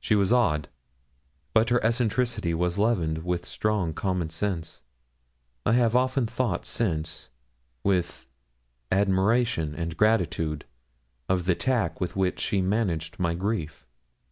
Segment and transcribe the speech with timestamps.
[0.00, 0.68] She was odd,
[1.54, 4.82] but her eccentricity was leavened with strong common sense;
[5.64, 7.28] and I have often thought since
[7.84, 8.26] with
[8.90, 10.64] admiration and gratitude
[11.28, 13.86] of the tact with which she managed my grief.